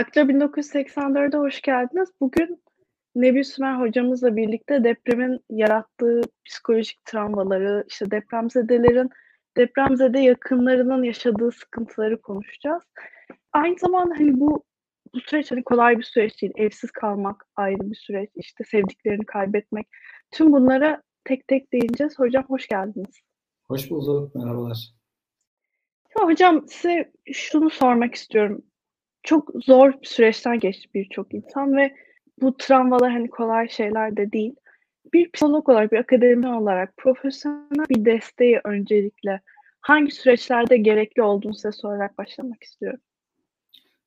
[0.00, 2.08] Akça 1984'e hoş geldiniz.
[2.20, 2.62] Bugün
[3.14, 9.10] Nebi Sümer hocamızla birlikte depremin yarattığı psikolojik travmaları, işte depremzedelerin,
[9.56, 12.82] depremzede yakınlarının yaşadığı sıkıntıları konuşacağız.
[13.52, 14.64] Aynı zamanda hani bu
[15.14, 16.52] bu süreç hani kolay bir süreç değil.
[16.56, 18.30] Evsiz kalmak ayrı bir süreç.
[18.34, 19.88] işte sevdiklerini kaybetmek.
[20.30, 22.18] Tüm bunlara tek tek değineceğiz.
[22.18, 23.20] Hocam hoş geldiniz.
[23.68, 24.34] Hoş bulduk.
[24.34, 24.94] Merhabalar.
[26.18, 28.62] Ya hocam size şunu sormak istiyorum
[29.22, 31.94] çok zor bir süreçten geçti birçok insan ve
[32.40, 34.54] bu travmalar hani kolay şeyler de değil.
[35.12, 39.40] Bir psikolog olarak, bir akademisyen olarak profesyonel bir desteği öncelikle
[39.80, 43.00] hangi süreçlerde gerekli olduğunu size sorarak başlamak istiyorum.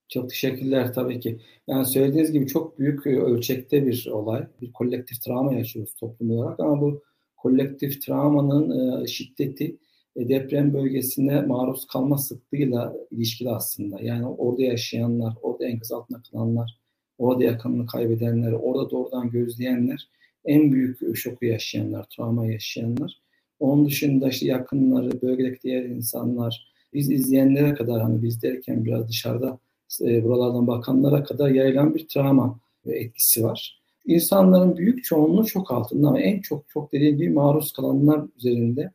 [0.09, 1.39] Çok teşekkürler tabii ki.
[1.67, 4.47] Yani söylediğiniz gibi çok büyük e, ölçekte bir olay.
[4.61, 7.03] Bir kolektif travma yaşıyoruz toplum olarak ama bu
[7.37, 9.77] kolektif travmanın e, şiddeti
[10.15, 13.99] deprem bölgesine maruz kalma sıklığıyla ilişkili aslında.
[14.01, 16.77] Yani orada yaşayanlar, orada enkaz altında kalanlar,
[17.17, 20.07] orada yakınını kaybedenler, orada doğrudan gözleyenler,
[20.45, 23.21] en büyük şoku yaşayanlar, travma yaşayanlar.
[23.59, 29.59] Onun dışında işte yakınları, bölgedeki diğer insanlar, biz izleyenlere kadar hani biz derken biraz dışarıda
[30.01, 33.81] e, buralardan bakanlara kadar yayılan bir travma etkisi var.
[34.05, 38.91] İnsanların büyük çoğunluğu çok altında ama en çok çok dediğim gibi maruz kalanlar üzerinde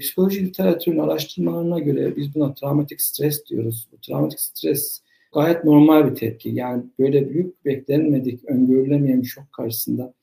[0.00, 3.88] Psikoloji literatürünün araştırmalarına göre biz buna travmatik stres diyoruz.
[3.92, 5.00] Bu travmatik stres
[5.34, 6.48] gayet normal bir tepki.
[6.48, 10.14] Yani böyle büyük beklenmedik, öngörülemeyen bir şok karşısında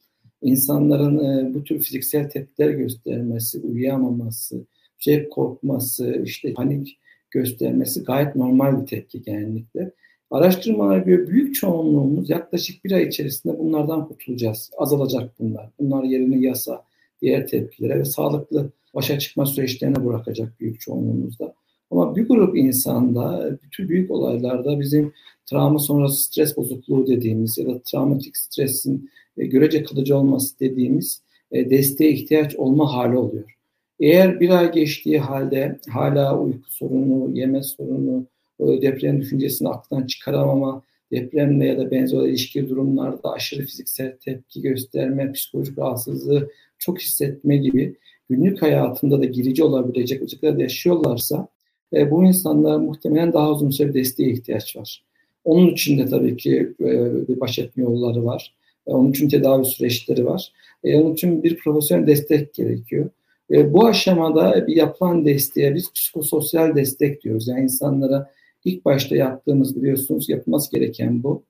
[0.42, 4.66] insanların e, bu tür fiziksel tepkiler göstermesi, uyuyamaması,
[4.98, 7.00] şey korkması, işte panik
[7.32, 9.92] göstermesi gayet normal bir tepki genellikle.
[10.32, 14.72] Araştırmalara göre büyük çoğunluğumuz yaklaşık bir ay içerisinde bunlardan kurtulacağız.
[14.78, 15.70] Azalacak bunlar.
[15.80, 16.84] Bunlar yerini yasa,
[17.22, 21.54] diğer tepkilere ve sağlıklı başa çıkma süreçlerine bırakacak büyük çoğunluğumuzda.
[21.92, 25.14] Ama bir grup insanda bütün büyük olaylarda bizim
[25.46, 31.70] travma sonrası stres bozukluğu dediğimiz ya da travmatik stresin e, görece kalıcı olması dediğimiz e,
[31.70, 33.58] desteğe ihtiyaç olma hali oluyor.
[34.00, 38.26] Eğer bir ay geçtiği halde hala uyku sorunu, yeme sorunu,
[38.60, 40.82] deprem düşüncesini aklından çıkaramama,
[41.12, 47.96] depremle ya da benzer ilişki durumlarda aşırı fiziksel tepki gösterme, psikolojik rahatsızlığı çok hissetme gibi
[48.30, 51.48] günlük hayatında da girici olabilecek özellikler yaşıyorlarsa
[51.94, 55.04] e, bu insanlar muhtemelen daha uzun süre desteğe ihtiyaç var.
[55.44, 58.54] Onun için de tabii ki e, baş etme yolları var.
[58.88, 60.52] E, onun için tedavi süreçleri var.
[60.84, 63.10] E, onun için bir profesyonel destek gerekiyor.
[63.52, 67.48] E, bu aşamada bir yapılan desteğe biz psikososyal destek diyoruz.
[67.48, 68.32] Yani insanlara
[68.66, 71.44] ilk başta yaptığımız biliyorsunuz yapılması gereken bu.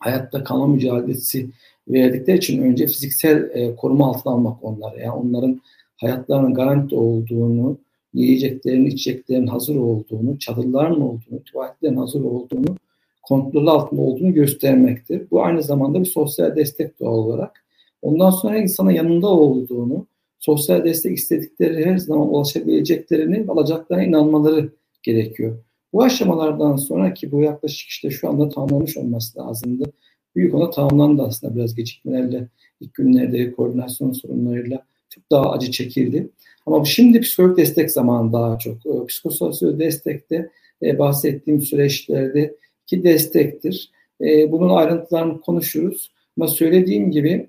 [0.00, 1.50] Hayatta kalma mücadelesi
[1.88, 5.00] verdikleri için önce fiziksel e, koruma altına almak onları.
[5.00, 5.60] Yani onların
[5.96, 7.78] hayatlarının garanti olduğunu,
[8.14, 12.76] yiyeceklerin, içeceklerin hazır olduğunu, çadırların olduğunu, tuvaletlerin hazır olduğunu,
[13.22, 15.30] kontrol altında olduğunu göstermektir.
[15.30, 17.64] Bu aynı zamanda bir sosyal destek doğal olarak.
[18.02, 20.06] Ondan sonra insana yanında olduğunu,
[20.38, 25.58] sosyal destek istedikleri her zaman ulaşabileceklerini, alacaklarına inanmaları gerekiyor.
[25.92, 29.92] Bu aşamalardan sonra ki bu yaklaşık işte şu anda tamamlanmış olması lazımdı.
[30.36, 32.48] Büyük ona tamamlandı aslında biraz gecikmelerle,
[32.80, 36.28] ilk günlerde koordinasyon sorunlarıyla çok daha acı çekildi.
[36.66, 38.86] Ama şimdi psikolojik destek zamanı daha çok.
[38.86, 40.50] E, psikososyal destekte
[40.82, 43.90] e, bahsettiğim süreçlerde ki destektir.
[44.20, 46.10] E, bunun ayrıntılarını konuşuruz.
[46.36, 47.48] Ama söylediğim gibi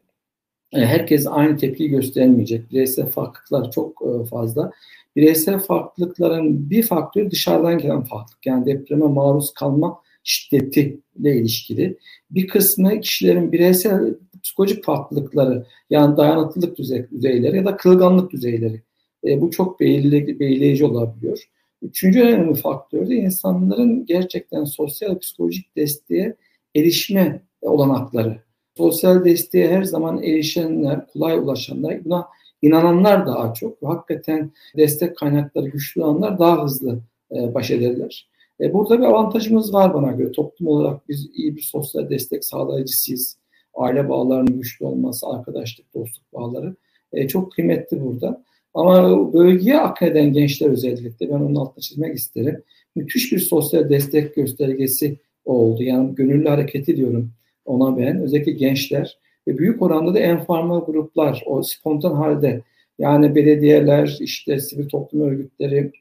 [0.72, 2.72] herkes aynı tepki göstermeyecek.
[2.72, 4.72] Bireysel farklılıklar çok e, fazla.
[5.16, 8.46] Bireysel farklılıkların bir faktörü dışarıdan gelen farklılık.
[8.46, 11.98] Yani depreme maruz kalma şiddetiyle ilişkili.
[12.32, 18.82] Bir kısmı kişilerin bireysel psikolojik farklılıkları yani dayanıklılık düzeyleri ya da kırılganlık düzeyleri.
[19.28, 21.44] E, bu çok belirleyici, olabiliyor.
[21.82, 26.36] Üçüncü önemli faktör de insanların gerçekten sosyal psikolojik desteğe
[26.76, 28.47] erişme olanakları.
[28.78, 32.28] Sosyal desteğe her zaman erişenler, kolay ulaşanlar, buna
[32.62, 33.78] inananlar daha çok.
[33.84, 37.00] Hakikaten destek kaynakları güçlü olanlar daha hızlı
[37.32, 38.30] e, baş ederler.
[38.62, 40.32] E, burada bir avantajımız var bana göre.
[40.32, 43.38] Toplum olarak biz iyi bir sosyal destek sağlayıcısıyız
[43.76, 46.76] aile bağlarının güçlü olması, arkadaşlık, dostluk bağları
[47.14, 48.44] e, çok kıymetli burada.
[48.74, 52.64] Ama bölgeye akneden gençler özellikle ben onun altını çizmek isterim.
[52.96, 55.84] Müthiş bir sosyal destek göstergesi oldu.
[55.84, 57.32] Yani gönüllü hareketi diyorum
[57.68, 58.22] ona ben.
[58.22, 59.18] Özellikle gençler
[59.48, 62.62] ve büyük oranda da enformal gruplar o spontan halde
[63.00, 65.92] yani belediyeler, işte sivil toplum örgütleri,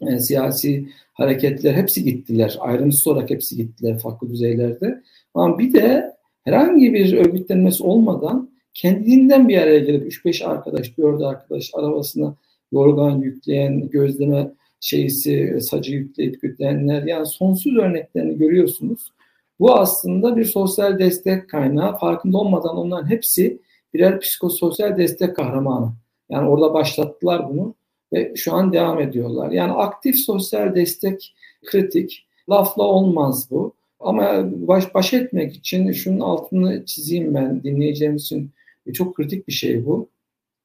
[0.00, 2.56] e, siyasi hareketler hepsi gittiler.
[2.60, 5.02] Ayrımsız olarak hepsi gittiler farklı düzeylerde.
[5.34, 6.12] Ama bir de
[6.44, 12.36] herhangi bir örgütlenmesi olmadan kendinden bir araya gelip 3-5 arkadaş, 4 arkadaş arabasına
[12.72, 14.50] yorgan yükleyen, gözleme
[14.80, 19.12] şeysi, sacı yükleyip yükleyenler yani sonsuz örneklerini görüyorsunuz.
[19.60, 21.98] Bu aslında bir sosyal destek kaynağı.
[21.98, 23.58] Farkında olmadan onların hepsi
[23.94, 25.92] birer psikososyal destek kahramanı.
[26.30, 27.74] Yani orada başlattılar bunu
[28.12, 29.50] ve şu an devam ediyorlar.
[29.50, 32.26] Yani aktif sosyal destek kritik.
[32.50, 33.74] Lafla olmaz bu.
[34.00, 38.50] Ama baş, baş etmek için şunun altını çizeyim ben dinleyeceğimiz için
[38.92, 40.08] çok kritik bir şey bu.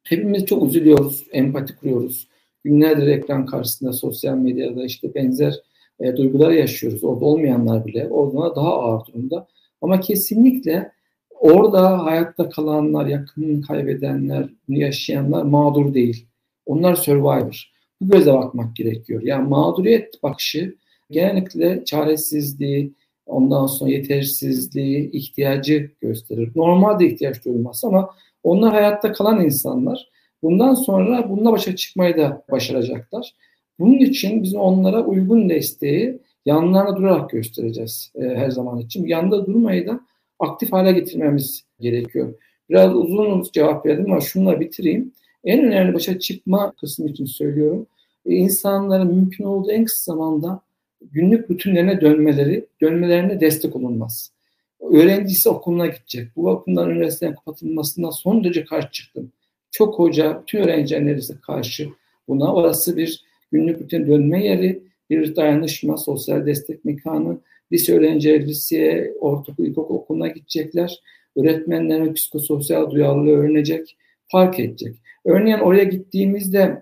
[0.04, 2.28] Hepimiz çok üzülüyoruz, empati kuruyoruz.
[2.64, 5.62] Günlerdir ekran karşısında, sosyal medyada işte benzer
[6.02, 7.04] e, duygular yaşıyoruz.
[7.04, 9.48] Orada olmayanlar bile orada daha ağır durumda.
[9.82, 10.92] Ama kesinlikle
[11.40, 16.28] orada hayatta kalanlar, yakınını kaybedenler, bunu yaşayanlar mağdur değil.
[16.66, 17.72] Onlar survivor.
[18.02, 19.22] Bu göze bakmak gerekiyor.
[19.24, 20.76] Yani mağduriyet bakışı
[21.12, 22.94] genellikle çaresizliği,
[23.26, 26.52] ondan sonra yetersizliği, ihtiyacı gösterir.
[26.56, 28.10] Normalde ihtiyaç duyulmaz ama
[28.44, 30.10] onlar hayatta kalan insanlar.
[30.44, 33.36] Bundan sonra bununla başa çıkmayı da başaracaklar.
[33.82, 39.08] Bunun için biz onlara uygun desteği yanlarına durarak göstereceğiz e, her zaman için.
[39.08, 40.00] Yanında durmayı da
[40.40, 42.34] aktif hale getirmemiz gerekiyor.
[42.70, 45.12] Biraz uzun cevap verdim ama şunla bitireyim.
[45.44, 47.88] En önemli başa çıkma kısmı için söylüyorum.
[48.26, 50.62] E, insanların mümkün olduğu en kısa zamanda
[51.02, 54.32] günlük rutinlerine dönmeleri, dönmelerine destek olunmaz.
[54.80, 56.28] Öğrencisi okuluna gidecek.
[56.36, 59.32] Bu okulların üniversiteden kapatılmasından son derece karşı çıktım.
[59.72, 61.90] Çok hoca, bütün öğrenciler neredeyse karşı
[62.28, 62.54] buna.
[62.54, 67.38] Orası bir günlük rutin dönme yeri, bir dayanışma, sosyal destek mekanı.
[67.72, 71.00] Lise öğrencileri liseye, ortaokul, ilkokul okuluna gidecekler.
[71.36, 74.96] Öğretmenlerin psikososyal duyarlılığı öğrenecek, fark edecek.
[75.26, 76.82] Örneğin oraya gittiğimizde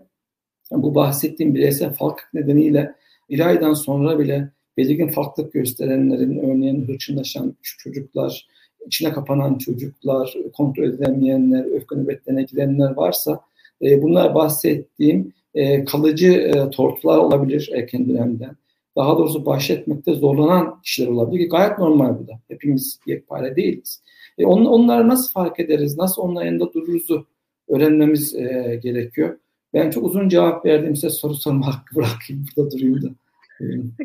[0.72, 2.94] bu bahsettiğim bireysel fark nedeniyle
[3.30, 8.48] bir aydan sonra bile belirgin farklılık gösterenlerin örneğin hırçınlaşan çocuklar,
[8.86, 13.42] içine kapanan çocuklar, kontrol edilemeyenler, öfke nöbetlerine girenler varsa
[13.82, 18.56] e, bunlar bahsettiğim e, kalıcı e, tortular olabilir erken dönemden.
[18.96, 22.40] Daha doğrusu baş etmekte zorlanan kişiler olabilir ki gayet normal bu da.
[22.48, 24.04] Hepimiz yekpare değiliz.
[24.38, 27.26] E, on, onları nasıl fark ederiz, nasıl onların yanında dururuzu
[27.68, 29.38] öğrenmemiz e, gerekiyor.
[29.74, 33.08] Ben çok uzun cevap verdim size soru sorma hakkı bırakayım burada durayım da.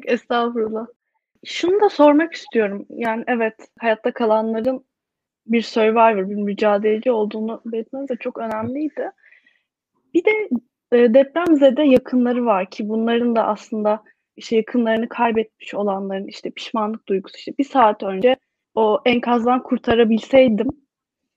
[0.04, 0.86] Estağfurullah.
[1.44, 2.86] Şunu da sormak istiyorum.
[2.90, 4.84] Yani evet hayatta kalanların
[5.46, 9.10] bir survivor, bir mücadeleci olduğunu belirtmeniz de çok önemliydi.
[10.14, 10.48] Bir de e,
[10.94, 14.02] depremzede yakınları var ki bunların da aslında
[14.36, 17.36] işte yakınlarını kaybetmiş olanların işte pişmanlık duygusu.
[17.38, 18.36] İşte bir saat önce
[18.74, 20.68] o enkazdan kurtarabilseydim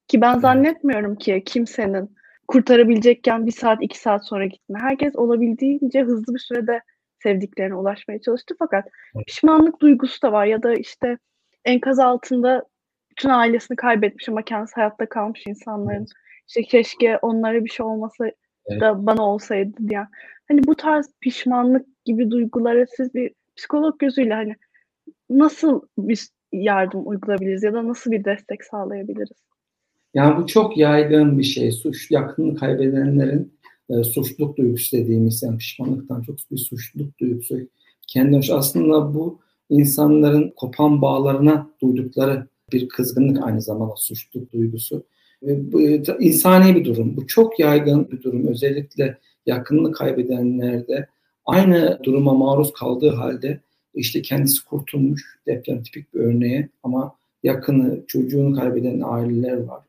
[0.07, 2.17] ki ben zannetmiyorum ki kimsenin
[2.47, 4.79] kurtarabilecekken bir saat iki saat sonra gitme.
[4.81, 6.81] Herkes olabildiğince hızlı bir sürede
[7.23, 8.55] sevdiklerine ulaşmaya çalıştı.
[8.59, 8.85] Fakat
[9.27, 11.17] pişmanlık duygusu da var ya da işte
[11.65, 12.63] enkaz altında
[13.11, 16.05] bütün ailesini kaybetmiş ama kendisi hayatta kalmış insanların
[16.47, 18.31] işte keşke onlara bir şey olmasa
[18.67, 18.81] evet.
[18.81, 20.07] da bana olsaydı diye.
[20.47, 24.55] Hani bu tarz pişmanlık gibi duygulara siz bir psikolog gözüyle hani
[25.29, 29.37] nasıl bir yardım uygulayabiliriz ya da nasıl bir destek sağlayabiliriz?
[30.13, 31.71] Yani bu çok yaygın bir şey.
[31.71, 33.53] Suç yakınını kaybedenlerin
[33.89, 37.57] e, suçluluk duygusu dediğimiz yani pişmanlıktan çok bir suçluluk duygusu.
[38.07, 39.39] Kendi aslında bu
[39.69, 45.03] insanların kopan bağlarına duydukları bir kızgınlık aynı zamanda suçluluk duygusu.
[45.41, 45.81] Bu,
[46.19, 47.17] insani bir durum.
[47.17, 48.47] Bu çok yaygın bir durum.
[48.47, 51.07] Özellikle yakınını kaybedenlerde
[51.45, 53.59] aynı duruma maruz kaldığı halde
[53.93, 59.83] işte kendisi kurtulmuş deprem tipik bir örneğe ama yakını, çocuğunu kaybeden aileler var.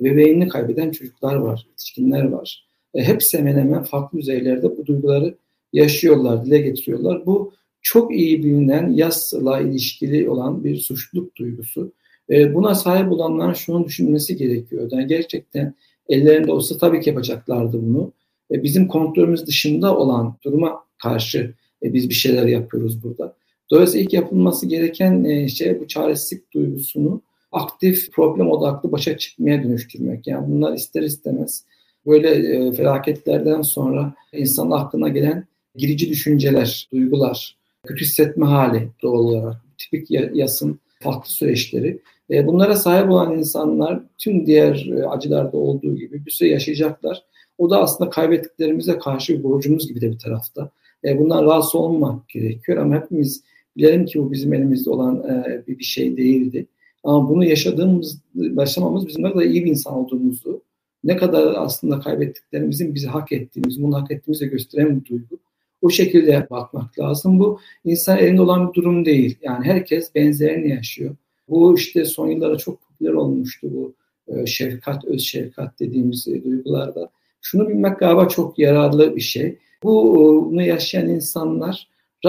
[0.00, 2.66] Bebeğini kaybeden çocuklar var, yetişkinler var.
[2.94, 5.34] E, hepsi hemen hemen farklı düzeylerde bu duyguları
[5.72, 7.26] yaşıyorlar, dile getiriyorlar.
[7.26, 11.92] Bu çok iyi bilinen yasla ilişkili olan bir suçluluk duygusu.
[12.30, 14.88] E, buna sahip olanlar şunu düşünmesi gerekiyor.
[14.92, 15.74] Yani gerçekten
[16.08, 18.12] ellerinde olsa tabii ki yapacaklardı bunu.
[18.50, 23.34] E, bizim kontrolümüz dışında olan duruma karşı e, biz bir şeyler yapıyoruz burada.
[23.70, 30.26] Dolayısıyla ilk yapılması gereken e, şey bu çaresizlik duygusunu aktif problem odaklı başa çıkmaya dönüştürmek.
[30.26, 31.64] Yani bunlar ister istemez
[32.06, 39.56] böyle e, felaketlerden sonra insanın aklına gelen girici düşünceler, duygular, kötü hissetme hali doğal olarak,
[39.78, 41.98] tipik yasın farklı süreçleri.
[42.30, 47.22] E, bunlara sahip olan insanlar tüm diğer e, acılarda olduğu gibi bir süre yaşayacaklar.
[47.58, 50.70] O da aslında kaybettiklerimize karşı bir borcumuz gibi de bir tarafta.
[51.04, 53.42] E, bundan rahatsız olmamak gerekiyor ama hepimiz
[53.76, 56.66] bilelim ki bu bizim elimizde olan e, bir, bir şey değildi.
[57.04, 60.62] Ama bunu yaşadığımız, başlamamız bizim ne kadar iyi bir insan olduğumuzu,
[61.04, 65.38] ne kadar aslında kaybettiklerimizin bizi hak ettiğimiz, bunu hak ettiğimizi gösteren bir duygu.
[65.84, 67.38] O şekilde bakmak lazım.
[67.38, 69.38] Bu insan elinde olan bir durum değil.
[69.42, 71.16] Yani herkes benzerini yaşıyor.
[71.48, 73.94] Bu işte son yıllarda çok popüler olmuştu bu
[74.28, 77.10] e, şefkat, öz şefkat dediğimiz e, duygularda.
[77.40, 79.58] Şunu bilmek galiba çok yararlı bir şey.
[79.82, 81.76] Bu e, bunu yaşayan insanlara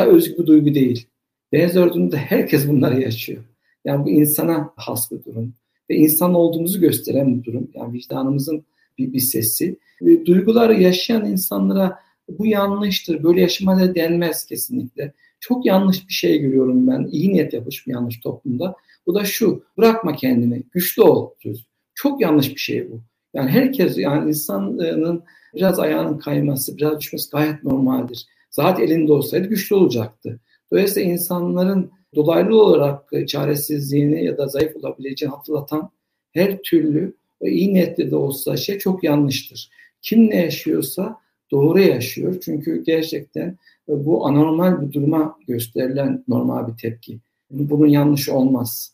[0.05, 1.07] özgü bir duygu değil.
[1.51, 3.43] Benzer durumda herkes bunları yaşıyor.
[3.85, 5.53] Yani bu insana has bir durum.
[5.89, 7.71] Ve insan olduğumuzu gösteren bir durum.
[7.73, 8.65] Yani vicdanımızın
[8.97, 9.79] bir, bir sesi.
[10.01, 15.13] Ve duyguları yaşayan insanlara bu yanlıştır, böyle yaşamaya denmez kesinlikle.
[15.39, 17.07] Çok yanlış bir şey görüyorum ben.
[17.11, 18.75] İyi niyet yapmış bir yanlış toplumda.
[19.07, 21.65] Bu da şu, bırakma kendini, güçlü ol söz.
[21.93, 23.01] Çok yanlış bir şey bu.
[23.33, 25.23] Yani herkes, yani insanın
[25.55, 28.25] biraz ayağının kayması, biraz düşmesi gayet normaldir.
[28.51, 30.39] Zaten elinde olsaydı güçlü olacaktı.
[30.71, 35.89] Dolayısıyla insanların dolaylı olarak çaresizliğini ya da zayıf olabileceğini hatırlatan
[36.31, 39.69] her türlü iyi niyetli de olsa şey çok yanlıştır.
[40.01, 41.17] Kim ne yaşıyorsa
[41.55, 42.35] doğru yaşıyor.
[42.41, 43.57] Çünkü gerçekten
[43.87, 47.19] bu anormal bir duruma gösterilen normal bir tepki.
[47.51, 48.93] Bunun yanlış olmaz.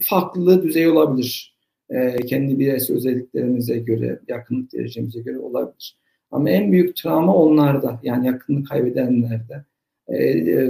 [0.00, 1.54] Farklı düzey olabilir.
[2.26, 5.96] Kendi bireysel özelliklerimize göre, yakınlık derecemize göre olabilir.
[6.30, 9.64] Ama en büyük travma onlarda, yani yakınlık kaybedenlerde.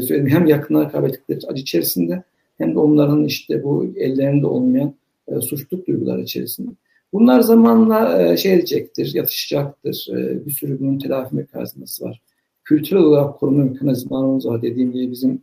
[0.09, 2.23] Hem yakınlar kaybettikleri acı içerisinde
[2.59, 4.95] hem de onların işte bu ellerinde olmayan
[5.41, 6.71] suçluk duyguları içerisinde.
[7.13, 10.09] Bunlar zamanla şey edecektir, yatışacaktır.
[10.47, 12.23] Bir sürü bunun telafi mekanizması var
[12.65, 14.63] kültürel olarak koruma mekanizmalarımız var.
[14.63, 15.43] Dediğim gibi bizim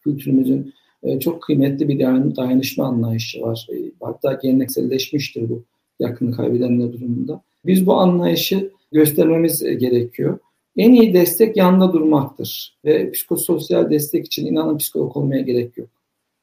[0.00, 2.00] kültürümüzün e, çok kıymetli bir
[2.36, 3.66] dayanışma anlayışı var.
[3.72, 5.64] E, hatta gelenekselleşmiştir bu
[6.00, 7.42] yakını kaybedenler durumunda.
[7.66, 10.38] Biz bu anlayışı göstermemiz e, gerekiyor.
[10.76, 12.78] En iyi destek yanında durmaktır.
[12.84, 15.88] Ve psikososyal destek için inanın psikolog olmaya gerek yok.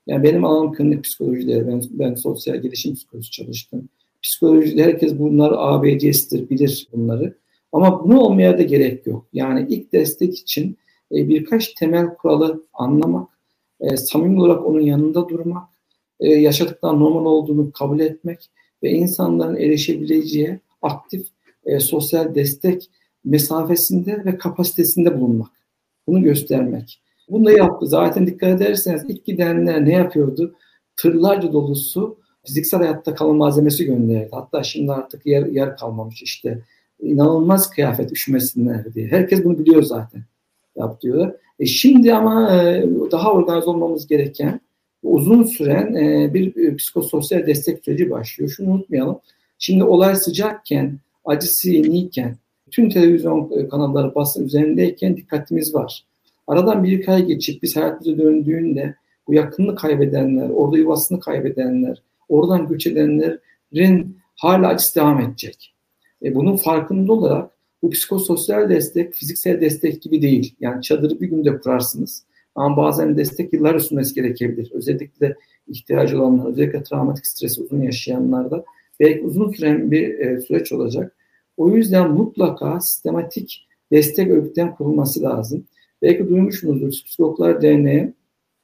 [0.08, 1.68] Yani benim alanım klinik psikolojidir.
[1.68, 3.90] Ben, ben sosyal gelişim psikolojisi çalıştım.
[4.24, 7.38] Psikolojide herkes bunlar ABC'sidir, bilir bunları.
[7.72, 9.26] Ama bunu olmaya da gerek yok.
[9.34, 10.78] Yani ilk destek için
[11.12, 13.30] e, birkaç temel kuralı anlamak,
[13.80, 15.64] e, samimi olarak onun yanında durmak,
[16.20, 18.50] e, yaşadıktan normal olduğunu kabul etmek
[18.84, 21.28] ve insanların erişebileceği aktif
[21.66, 22.90] e, sosyal destek
[23.26, 25.52] mesafesinde ve kapasitesinde bulunmak.
[26.08, 27.02] Bunu göstermek.
[27.30, 27.86] Bunu da yaptı.
[27.86, 30.56] Zaten dikkat ederseniz ilk gidenler ne yapıyordu?
[30.96, 34.30] Tırlarca dolusu fiziksel hayatta kalma malzemesi gönderdi.
[34.32, 36.60] Hatta şimdi artık yer, yer kalmamış işte
[37.02, 39.08] inanılmaz kıyafet üşümesinler diye.
[39.08, 40.22] Herkes bunu biliyor zaten.
[40.76, 41.36] Yap diyorlar.
[41.60, 44.60] E şimdi ama e, daha organize olmamız gereken
[45.04, 48.50] uzun süren e, bir e, psikososyal destek süreci başlıyor.
[48.50, 49.20] Şunu unutmayalım.
[49.58, 52.36] Şimdi olay sıcakken, acısı yeniyken,
[52.72, 56.06] tüm televizyon kanalları basın üzerindeyken dikkatimiz var.
[56.48, 58.96] Aradan bir iki ay geçip biz hayatımıza döndüğünde
[59.28, 65.76] bu yakınını kaybedenler, orada yuvasını kaybedenler, oradan göç edenlerin hala devam edecek.
[66.24, 70.56] E, bunun farkında olarak bu psikososyal destek fiziksel destek gibi değil.
[70.60, 72.26] Yani çadırı bir günde kurarsınız.
[72.56, 74.72] Ama bazen destek yıllar sürmesi gerekebilir.
[74.74, 75.36] Özellikle
[75.68, 78.66] ihtiyacı olanlar, özellikle travmatik stresi uzun yaşayanlarda
[79.00, 81.16] belki uzun süren bir e, süreç olacak.
[81.58, 85.66] O yüzden mutlaka sistematik destek örgütten kurulması lazım.
[86.02, 88.14] Belki duymuşsunuzdur Psikologlar Derneği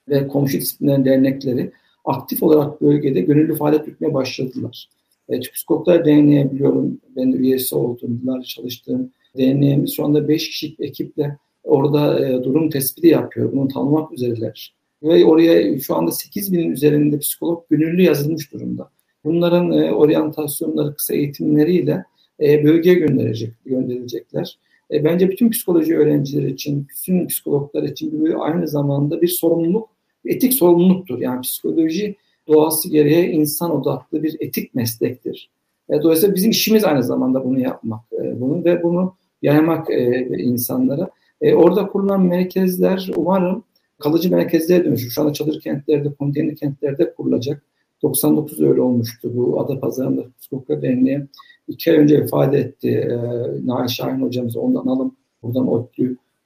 [0.10, 1.72] ve komşu disiplinler dernekleri
[2.06, 4.90] aktif olarak bölgede gönüllü faaliyet yürütmeye başladılar.
[5.30, 10.80] E, Psikoplar Derneği biliyorum, ben de üyesi oldum, yıllarca çalıştığım derneğimiz şu anda 5 kişilik
[10.80, 13.52] ekiple orada e, durum tespiti yapıyor.
[13.52, 14.76] Bunu tanımak üzereler.
[15.04, 18.90] Ve oraya şu anda 8 binin üzerinde psikolog gönüllü yazılmış durumda.
[19.24, 22.04] Bunların e, oryantasyonları, kısa eğitimleriyle
[22.42, 24.58] e, bölgeye gönderecek, gönderilecekler.
[24.92, 29.90] E, bence bütün psikoloji öğrencileri için, bütün psikologlar için aynı zamanda bir sorumluluk,
[30.26, 31.20] etik sorumluluktur.
[31.20, 32.16] Yani psikoloji
[32.48, 35.50] doğası gereği insan odaklı bir etik meslektir.
[35.90, 41.10] E, dolayısıyla bizim işimiz aynı zamanda bunu yapmak, e, bunu ve bunu yaymak e, insanlara.
[41.42, 43.64] E, orada kurulan merkezler umarım
[44.00, 45.10] kalıcı merkezlere dönüşür.
[45.10, 47.64] Şu anda çadır kentlerde, konteyner kentlerde kurulacak.
[48.04, 51.28] 99 öyle olmuştu bu Adapazarı'nda Psikologa Derneği.
[51.68, 52.90] iki ay önce ifade etti.
[52.90, 53.18] E,
[53.68, 55.16] Nail Şahin hocamız ondan alım.
[55.44, 55.68] Buradan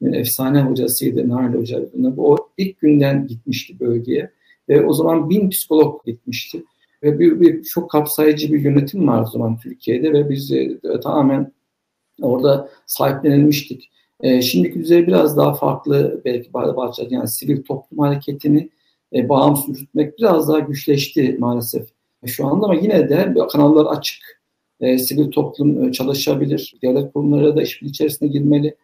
[0.02, 1.82] ODTÜ'nün efsane hocasıydı Nail Hoca.
[2.18, 4.32] O ilk günden gitmişti bölgeye.
[4.70, 6.64] E, o zaman bin psikolog gitmişti.
[7.04, 11.52] Ve bir, bir çok kapsayıcı bir yönetim var o zaman Türkiye'de ve biz e, tamamen
[12.22, 13.90] orada sahiplenilmiştik.
[14.22, 18.70] E, şimdiki düzey biraz daha farklı belki bazı yani sivil toplum hareketini
[19.14, 21.88] e, bağımsız yürütmek biraz daha güçleşti maalesef
[22.26, 24.40] şu anda ama yine de kanallar açık.
[24.80, 26.76] E, sivil toplum e, çalışabilir.
[26.84, 28.76] Devlet kurumları da işbirliği içerisine girmeli e,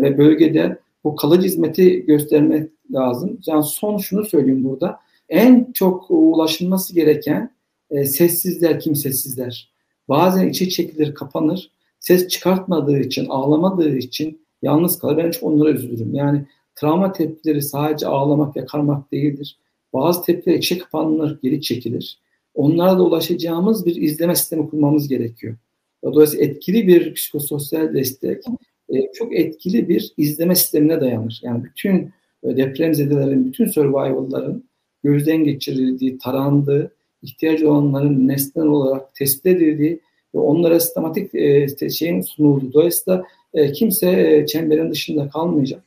[0.00, 3.38] ve bölgede bu kalıcı hizmeti göstermek lazım.
[3.46, 7.50] Yani son şunu söyleyeyim burada en çok ulaşılması gereken
[7.90, 9.72] e, sessizler, kimsesizler.
[10.08, 11.70] Bazen içi çekilir, kapanır.
[12.00, 15.16] Ses çıkartmadığı için, ağlamadığı için yalnız kalır.
[15.16, 16.14] Ben çok onlara üzülürüm.
[16.14, 19.58] Yani travma tepkileri sadece ağlamak, yakarmak değildir.
[19.92, 22.18] Bazı tepkiler içe kapanır, geri çekilir.
[22.54, 25.56] Onlara da ulaşacağımız bir izleme sistemi kurmamız gerekiyor.
[26.04, 28.44] Dolayısıyla etkili bir psikososyal destek,
[28.92, 31.40] e, çok etkili bir izleme sistemine dayanır.
[31.42, 32.10] Yani bütün
[32.44, 34.64] depremzedelerin, bütün survival'ların
[35.04, 40.00] gözden geçirildiği, tarandığı, ihtiyacı olanların nesnel olarak tespit edildiği
[40.34, 42.72] ve onlara sistematik e, şeyin sunulduğu.
[42.72, 45.82] Dolayısıyla e, kimse e, çemberin dışında kalmayacak.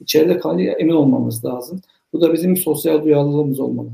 [0.00, 1.80] İçeride kalıyor emin olmamız lazım.
[2.12, 3.88] Bu da bizim sosyal duyarlılığımız olmalı.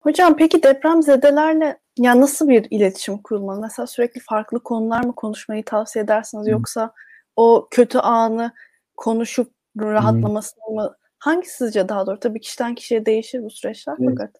[0.00, 3.60] Hocam peki deprem zedelerle ya nasıl bir iletişim kurulmalı?
[3.60, 6.92] Mesela sürekli farklı konular mı konuşmayı tavsiye edersiniz yoksa
[7.38, 8.52] o kötü anı
[8.96, 10.74] konuşup rahatlamasını Hı.
[10.74, 10.96] mı?
[11.18, 12.20] Hangisi sizce daha doğru?
[12.20, 14.10] Tabii kişiden kişiye değişir bu süreçler evet.
[14.10, 14.30] fakat.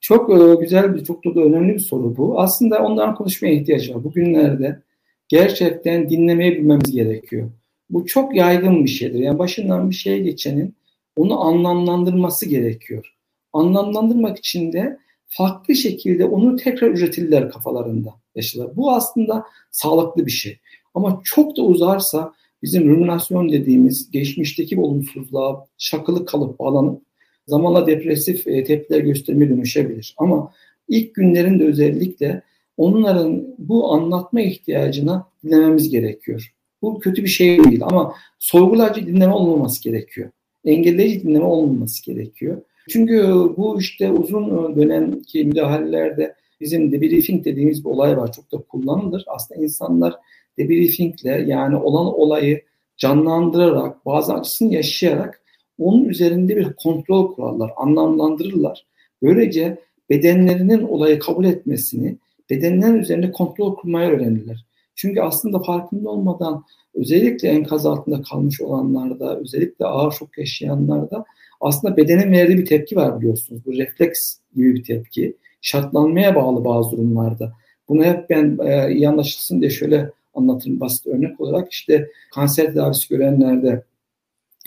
[0.00, 2.40] Çok e, güzel bir, çok da önemli bir soru bu.
[2.40, 4.04] Aslında ondan konuşmaya ihtiyaç var.
[4.04, 4.82] Bugünlerde
[5.28, 7.50] gerçekten dinlemeyi bilmemiz gerekiyor.
[7.90, 9.18] Bu çok yaygın bir şeydir.
[9.18, 10.74] Yani başından bir şeye geçenin
[11.16, 13.14] onu anlamlandırması gerekiyor.
[13.52, 18.76] Anlamlandırmak için de farklı şekilde onu tekrar üretirler kafalarında yaşlar.
[18.76, 20.60] Bu aslında sağlıklı bir şey.
[20.94, 22.32] Ama çok da uzarsa
[22.62, 27.02] bizim ruminasyon dediğimiz geçmişteki olumsuzluğa şakılı kalıp bağlanıp
[27.46, 30.14] zamanla depresif e, tepkiler göstermeye dönüşebilir.
[30.18, 30.52] Ama
[30.88, 32.42] ilk günlerinde özellikle
[32.76, 36.54] onların bu anlatma ihtiyacına dinlememiz gerekiyor.
[36.82, 40.30] Bu kötü bir şey değil ama sorgulayıcı dinleme olmaması gerekiyor.
[40.64, 42.62] Engelleyici dinleme olmaması gerekiyor.
[42.88, 43.24] Çünkü
[43.56, 48.32] bu işte uzun dönemki müdahalelerde bizim debriefing dediğimiz bir olay var.
[48.32, 49.24] Çok da kullanılır.
[49.26, 50.14] Aslında insanlar
[50.60, 52.62] debriefingle yani olan olayı
[52.96, 55.42] canlandırarak, bazı açısını yaşayarak
[55.78, 58.86] onun üzerinde bir kontrol kurarlar, anlamlandırırlar.
[59.22, 59.78] Böylece
[60.10, 62.16] bedenlerinin olayı kabul etmesini,
[62.50, 64.66] bedenlerin üzerinde kontrol kurmayı öğrenirler.
[64.94, 66.64] Çünkü aslında farkında olmadan
[66.94, 71.24] özellikle enkaz altında kalmış olanlarda, özellikle ağır şok yaşayanlarda
[71.60, 73.62] aslında bedenin verdiği bir tepki var biliyorsunuz.
[73.66, 75.36] Bu refleks gibi bir tepki.
[75.62, 77.52] Şartlanmaya bağlı bazı durumlarda.
[77.88, 81.72] Bunu hep ben e, iyi anlaşılsın diye şöyle anlatırım basit örnek olarak.
[81.72, 83.84] işte kanser tedavisi görenlerde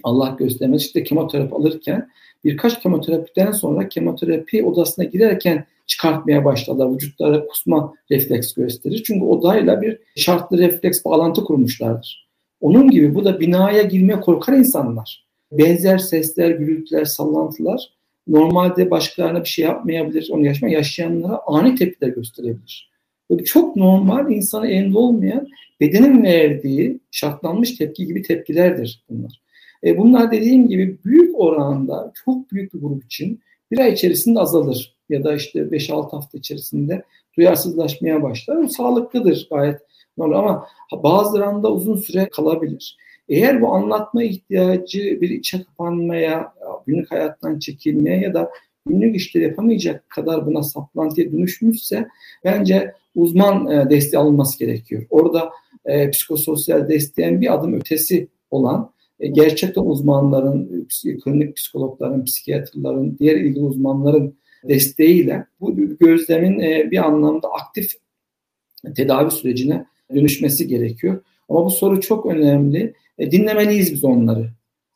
[0.03, 2.09] Allah göstermez işte kemoterapi alırken
[2.44, 6.94] birkaç kemoterapiden sonra kemoterapi odasına girerken çıkartmaya başladılar.
[6.94, 9.03] Vücutlara kusma refleks gösterir.
[9.05, 12.29] Çünkü odayla bir şartlı refleks bağlantı kurmuşlardır.
[12.61, 15.25] Onun gibi bu da binaya girmeye korkan insanlar.
[15.51, 17.94] Benzer sesler, gürültüler, sallantılar
[18.27, 20.29] normalde başkalarına bir şey yapmayabilir.
[20.31, 22.93] Onu yaşama yaşayanlara ani tepkiler gösterebilir.
[23.29, 25.48] Böyle çok normal, insana elinde olmayan
[25.79, 29.42] bedenin verdiği şartlanmış tepki gibi tepkilerdir bunlar.
[29.83, 34.96] E bunlar dediğim gibi büyük oranda çok büyük bir grup için bir ay içerisinde azalır
[35.09, 37.03] ya da işte 5-6 hafta içerisinde
[37.38, 38.64] duyarsızlaşmaya başlar.
[38.64, 39.79] Bu sağlıklıdır gayet
[40.18, 40.68] normal ama
[41.03, 42.98] bazılarında uzun süre kalabilir.
[43.29, 46.53] Eğer bu anlatma ihtiyacı bir içe kapanmaya,
[46.88, 48.50] günlük hayattan çekilmeye ya da
[48.85, 52.07] günlük işleri yapamayacak kadar buna saplantıya dönüşmüşse
[52.43, 55.05] bence uzman e, desteği alınması gerekiyor.
[55.09, 55.51] Orada
[55.85, 60.87] e, psikososyal desteğin bir adım ötesi olan e, gerçekten uzmanların,
[61.24, 67.91] klinik psikologların, psikiyatrların, diğer ilgili uzmanların desteğiyle bu gözlemin e, bir anlamda aktif
[68.96, 71.22] tedavi sürecine dönüşmesi gerekiyor.
[71.50, 72.93] Ama bu soru çok önemli.
[73.17, 74.50] E, dinlemeliyiz biz onları.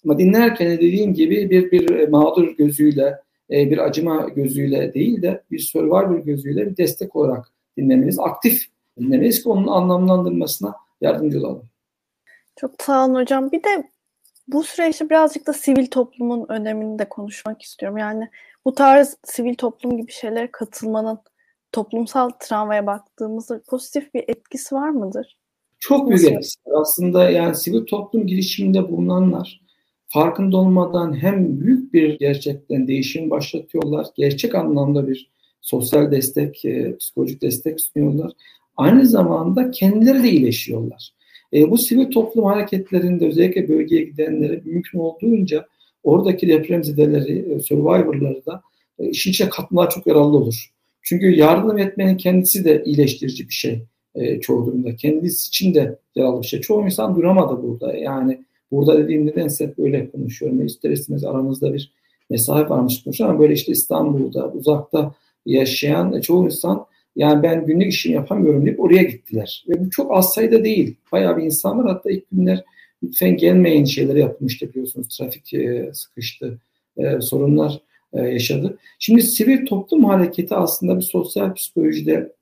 [0.05, 3.15] Ama dinlerken dediğim gibi bir bir mağdur gözüyle,
[3.49, 8.19] bir acıma gözüyle değil de bir survivor gözüyle bir destek olarak dinlemeliyiz.
[8.19, 8.65] Aktif
[8.99, 11.63] dinlemeliyiz ki onun anlamlandırmasına yardımcı olalım.
[12.55, 13.51] Çok sağ olun hocam.
[13.51, 13.89] Bir de
[14.47, 17.97] bu süreçte birazcık da sivil toplumun önemini de konuşmak istiyorum.
[17.97, 18.29] Yani
[18.65, 21.19] bu tarz sivil toplum gibi şeylere katılmanın
[21.71, 25.37] toplumsal travmaya baktığımızda pozitif bir etkisi var mıdır?
[25.79, 29.66] Çok büyük etkisi Aslında yani sivil toplum girişiminde bulunanlar
[30.07, 35.29] farkında olmadan hem büyük bir gerçekten değişim başlatıyorlar, gerçek anlamda bir
[35.61, 38.31] sosyal destek, e, psikolojik destek sunuyorlar.
[38.77, 41.13] Aynı zamanda kendileri de iyileşiyorlar.
[41.53, 45.67] E, bu sivil toplum hareketlerinde özellikle bölgeye gidenlere mümkün olduğunca
[46.03, 48.61] oradaki depremzedeleri, e, survivor'ları da
[48.99, 50.71] e, işin içine katmalar çok yararlı olur.
[51.01, 53.81] Çünkü yardım etmenin kendisi de iyileştirici bir şey
[54.15, 54.95] e, çoğu durumda.
[54.95, 56.61] Kendisi için de yararlı bir şey.
[56.61, 57.97] Çoğu insan duramadı burada.
[57.97, 58.39] Yani
[58.71, 60.65] burada dediğim nedense hep öyle konuşuyorum.
[60.65, 61.91] İster istemez aramızda bir
[62.29, 67.93] mesafe varmış konuşuyor ama böyle işte İstanbul'da, uzakta yaşayan e, çoğu insan yani ben günlük
[67.93, 69.65] işimi yapamıyorum deyip oraya gittiler.
[69.69, 70.95] Ve bu çok az sayıda değil.
[71.11, 71.87] Bayağı bir insan var.
[71.87, 72.63] Hatta ilk günler
[73.03, 75.17] lütfen gelmeyin şeyleri yapmıştı biliyorsunuz.
[75.17, 76.59] Trafik e, sıkıştı,
[76.97, 77.81] e, sorunlar
[78.13, 78.77] yaşadı.
[78.99, 82.33] Şimdi sivil toplum hareketi aslında bir sosyal psikolojide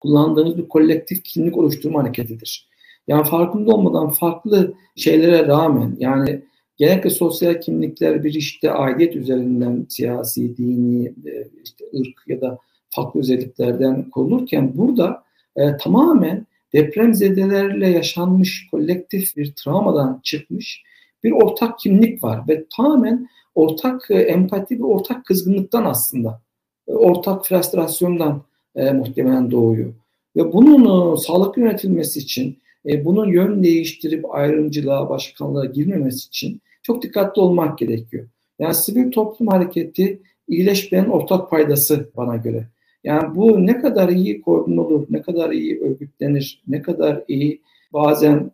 [0.00, 2.68] kullandığımız bir kolektif kimlik oluşturma hareketidir.
[3.08, 6.42] Yani farkında olmadan farklı şeylere rağmen yani
[6.76, 12.58] genellikle sosyal kimlikler bir işte aidiyet üzerinden siyasi, dini, e, işte ırk ya da
[12.90, 15.24] farklı özelliklerden kurulurken burada
[15.56, 20.82] e, tamamen depremzedelerle yaşanmış kolektif bir travmadan çıkmış
[21.24, 26.40] bir ortak kimlik var ve tamamen ortak e, empati ve ortak kızgınlıktan aslında,
[26.88, 28.42] e, ortak frustrasyondan
[28.76, 29.94] e, muhtemelen doğuyor.
[30.36, 37.02] Ve bunun e, sağlıklı yönetilmesi için, e, bunun yön değiştirip ayrımcılığa, başkanlığa girmemesi için çok
[37.02, 38.28] dikkatli olmak gerekiyor.
[38.58, 42.68] Yani sivil toplum hareketi iyileşmenin ortak paydası bana göre.
[43.04, 47.60] Yani bu ne kadar iyi koordine olur, ne kadar iyi örgütlenir, ne kadar iyi
[47.92, 48.50] bazen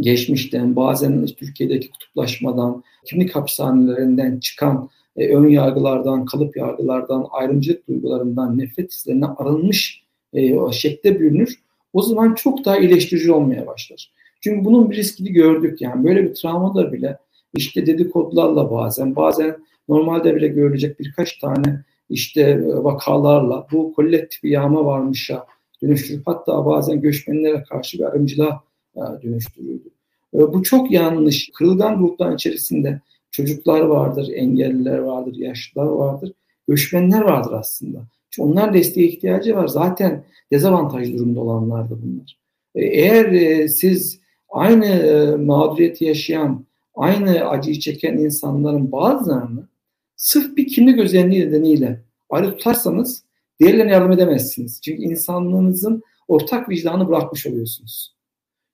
[0.00, 8.92] geçmişten, bazen Türkiye'deki kutuplaşmadan, kimlik hapishanelerinden çıkan e, ön yargılardan, kalıp yargılardan, ayrımcılık duygularından, nefret
[8.92, 11.58] hislerinden arınmış e, şekle bürünür.
[11.94, 14.12] O zaman çok daha iyileştirici olmaya başlar.
[14.40, 16.04] Çünkü bunun bir riskini gördük yani.
[16.04, 17.18] Böyle bir travmada bile
[17.56, 19.56] işte dedikodularla bazen, bazen
[19.88, 25.46] normalde bile görülecek birkaç tane işte e, vakalarla bu kolektif bir yağma varmışa
[25.82, 28.60] dönüştürüp hatta bazen göçmenlere karşı bir ayrımcılığa
[28.96, 29.88] e, dönüştürüldü.
[30.34, 31.50] E, bu çok yanlış.
[31.54, 36.32] Kırılgan grupların içerisinde çocuklar vardır, engelliler vardır, yaşlılar vardır,
[36.68, 38.06] göçmenler vardır aslında.
[38.38, 39.66] Onlar desteğe ihtiyacı var.
[39.66, 42.38] Zaten dezavantaj durumda olanlar da bunlar.
[42.74, 49.68] Eğer siz aynı mağduriyeti yaşayan, aynı acıyı çeken insanların bazılarını
[50.16, 53.24] sırf bir kimlik özelliği nedeniyle ayrı tutarsanız
[53.60, 54.80] diğerlerine yardım edemezsiniz.
[54.84, 58.14] Çünkü insanlığınızın ortak vicdanı bırakmış oluyorsunuz.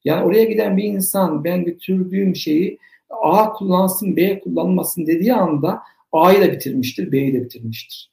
[0.05, 2.79] Yani oraya giden bir insan ben götürdüğüm şeyi
[3.11, 8.10] A kullansın B kullanmasın dediği anda A'yı da bitirmiştir, B'yi de bitirmiştir.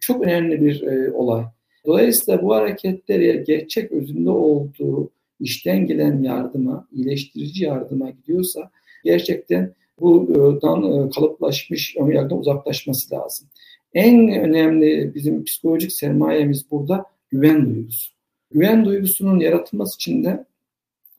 [0.00, 1.44] Çok önemli bir e, olay.
[1.86, 8.70] Dolayısıyla bu hareketler gerçek özünde olduğu işten gelen yardıma, iyileştirici yardıma gidiyorsa
[9.04, 13.48] gerçekten buradan e, kalıplaşmış önyargıdan uzaklaşması lazım.
[13.94, 18.12] En önemli bizim psikolojik sermayemiz burada güven duygusu.
[18.50, 20.44] Güven duygusunun yaratılması için de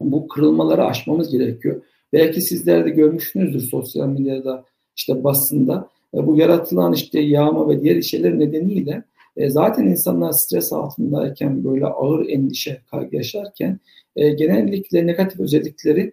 [0.02, 1.82] bu kırılmaları aşmamız gerekiyor.
[2.14, 5.90] Belki sizler de görmüşsünüzdür sosyal medyada, işte basında.
[6.16, 9.04] E, bu yaratılan işte yağma ve diğer şeyler nedeniyle
[9.38, 13.80] e, zaten insanlar stres altındayken böyle ağır endişe yaşarken
[14.16, 16.12] genellikle negatif özellikleri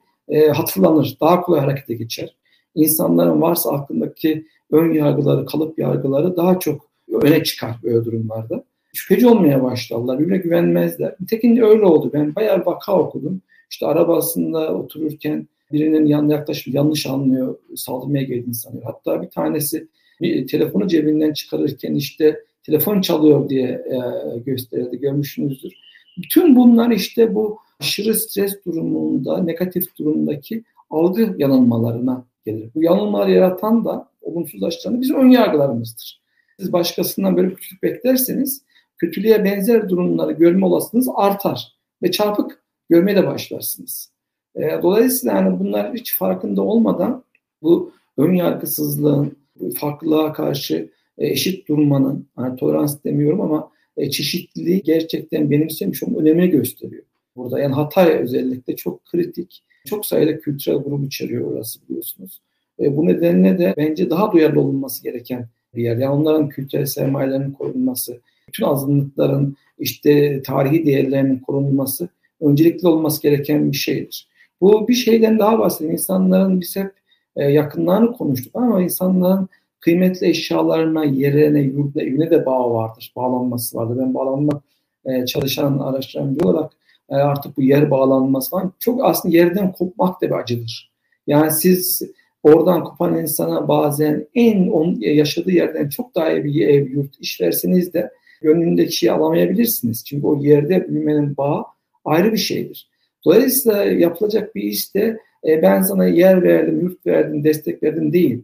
[0.52, 2.36] hatırlanır, daha kolay harekete geçer
[2.74, 6.86] insanların varsa aklındaki ön yargıları, kalıp yargıları daha çok
[7.22, 8.64] öne çıkar böyle durumlarda.
[8.92, 11.14] Şüpheci olmaya başladılar, birbirine güvenmezler.
[11.20, 12.10] Nitekim öyle oldu.
[12.12, 13.40] Ben bayağı vaka okudum.
[13.70, 18.82] İşte arabasında otururken birinin yanına yaklaşıp yanlış anlıyor, saldırmaya geldiğini sanıyor.
[18.84, 19.88] Hatta bir tanesi
[20.20, 23.98] bir telefonu cebinden çıkarırken işte telefon çalıyor diye e,
[24.38, 25.72] gösterildi, görmüşsünüzdür.
[26.18, 32.70] Bütün bunlar işte bu aşırı stres durumunda, negatif durumdaki algı yanılmalarına gelir.
[32.74, 36.22] Bu yanılmaları yaratan da olumsuzlaştıranı bizim ön yargılarımızdır.
[36.60, 38.62] Siz başkasından böyle kötülük beklerseniz
[38.98, 44.11] kötülüğe benzer durumları görme olasılığınız artar ve çarpık görmeye de başlarsınız.
[44.56, 47.24] E, dolayısıyla yani bunlar hiç farkında olmadan
[47.62, 49.36] bu ön yargısızlığın,
[49.76, 56.50] farklılığa karşı e, eşit durmanın, yani tolerans demiyorum ama e, çeşitliliği gerçekten benimsemiş olmanın önemini
[56.50, 57.02] gösteriyor.
[57.36, 62.40] Burada yani Hatay özellikle çok kritik çok sayıda kültürel grup içeriyor orası biliyorsunuz.
[62.80, 65.96] E, bu nedenle de bence daha duyarlı olunması gereken bir yer.
[65.96, 72.08] Yani onların kültürel sermayelerinin korunması, bütün azınlıkların işte tarihi değerlerinin korunması
[72.40, 74.28] öncelikli olması gereken bir şeydir.
[74.62, 75.92] Bu bir şeyden daha bahsedeyim.
[75.92, 76.92] İnsanların biz hep
[77.36, 79.48] e, yakınlarını konuştuk ama insanların
[79.80, 83.12] kıymetli eşyalarına, yerine, yurduna, evine de bağ vardır.
[83.16, 83.98] Bağlanması vardır.
[83.98, 84.62] Ben bağlanmak
[85.04, 86.72] e, çalışan araştıran bir olarak
[87.10, 90.92] e, artık bu yer bağlanması falan çok aslında yerden kopmak da bir acıdır.
[91.26, 92.02] Yani siz
[92.42, 97.40] oradan kopan insana bazen en on, yaşadığı yerden çok daha iyi bir ev, yurt, iş
[97.40, 98.10] verseniz de
[98.42, 100.04] gönlündeki şeyi alamayabilirsiniz.
[100.04, 101.64] Çünkü o yerde büyümenin bağı
[102.04, 102.91] ayrı bir şeydir.
[103.24, 108.42] Dolayısıyla yapılacak bir iş de e, ben sana yer verdim, yurt verdim, destek verdim değil.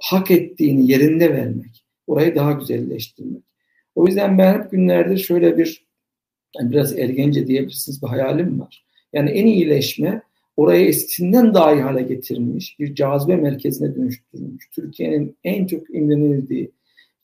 [0.00, 1.84] Hak ettiğini yerinde vermek.
[2.06, 3.42] Orayı daha güzelleştirmek.
[3.94, 5.86] O yüzden ben hep günlerdir şöyle bir
[6.58, 8.84] yani biraz ergence diyebilirsiniz bir hayalim var.
[9.12, 10.22] Yani en iyileşme
[10.56, 14.68] orayı eskisinden daha iyi hale getirilmiş, bir cazibe merkezine dönüştürülmüş.
[14.70, 16.70] Türkiye'nin en çok imrenildiği,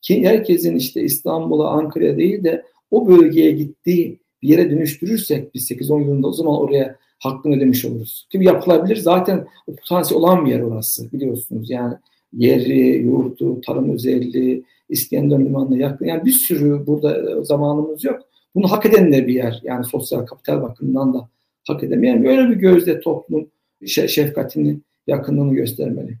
[0.09, 6.27] herkesin işte İstanbul'a, Ankara'ya değil de o bölgeye gittiği bir yere dönüştürürsek biz 8-10 yılında
[6.27, 8.27] o zaman oraya hakkını ödemiş oluruz.
[8.31, 8.95] Ki yapılabilir.
[8.95, 11.69] Zaten o potansiyel olan bir yer orası biliyorsunuz.
[11.69, 11.93] Yani
[12.33, 16.05] yeri, yurdu, tarım özelliği, İskender Limanı'na yakın.
[16.05, 19.59] Yani bir sürü burada zamanımız yok bunu hak eden de bir yer.
[19.63, 21.29] Yani sosyal kapital bakımından da
[21.67, 23.51] hak edemeyen böyle bir gözle toplum
[23.85, 26.17] şefkatini, yakınlığını göstermeli.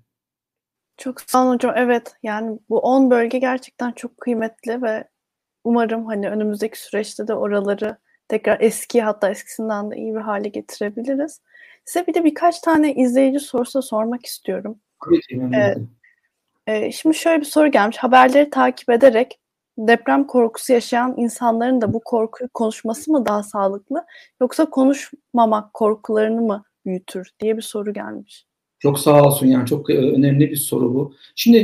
[0.97, 1.73] Çok sağ olun hocam.
[1.77, 5.07] Evet yani bu 10 bölge gerçekten çok kıymetli ve
[5.63, 7.97] umarım hani önümüzdeki süreçte de oraları
[8.27, 11.41] tekrar eski hatta eskisinden de iyi bir hale getirebiliriz.
[11.85, 14.79] Size bir de birkaç tane izleyici sorusu sormak istiyorum.
[15.53, 15.77] Evet.
[16.67, 17.97] e, Şimdi şöyle bir soru gelmiş.
[17.97, 19.39] Haberleri takip ederek
[19.77, 24.05] deprem korkusu yaşayan insanların da bu korkuyu konuşması mı daha sağlıklı
[24.41, 28.45] yoksa konuşmamak korkularını mı büyütür diye bir soru gelmiş.
[28.79, 31.13] Çok sağ olsun yani çok e, önemli bir soru bu.
[31.35, 31.57] Şimdi